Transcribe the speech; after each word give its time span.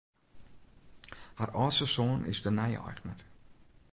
Har 1.41 1.53
âldste 1.65 1.87
soan 1.95 2.25
is 2.33 2.43
de 2.47 2.51
nije 2.59 2.83
eigner. 2.87 3.21